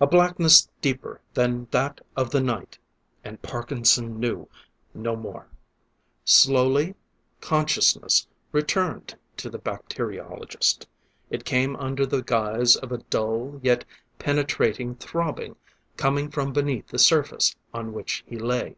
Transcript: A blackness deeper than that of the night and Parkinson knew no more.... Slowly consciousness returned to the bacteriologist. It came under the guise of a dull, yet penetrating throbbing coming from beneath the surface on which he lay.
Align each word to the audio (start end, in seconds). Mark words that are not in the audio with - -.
A 0.00 0.06
blackness 0.06 0.68
deeper 0.80 1.20
than 1.34 1.66
that 1.72 2.00
of 2.14 2.30
the 2.30 2.40
night 2.40 2.78
and 3.24 3.42
Parkinson 3.42 4.20
knew 4.20 4.48
no 4.94 5.16
more.... 5.16 5.48
Slowly 6.24 6.94
consciousness 7.40 8.28
returned 8.52 9.18
to 9.38 9.50
the 9.50 9.58
bacteriologist. 9.58 10.86
It 11.30 11.44
came 11.44 11.74
under 11.74 12.06
the 12.06 12.22
guise 12.22 12.76
of 12.76 12.92
a 12.92 12.98
dull, 12.98 13.58
yet 13.60 13.84
penetrating 14.20 14.94
throbbing 14.94 15.56
coming 15.96 16.30
from 16.30 16.52
beneath 16.52 16.86
the 16.86 17.00
surface 17.00 17.56
on 17.74 17.92
which 17.92 18.22
he 18.28 18.36
lay. 18.38 18.76